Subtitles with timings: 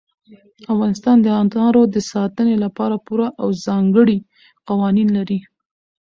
[0.73, 4.17] افغانستان د انارو د ساتنې لپاره پوره او ځانګړي
[4.67, 5.39] قوانین لري.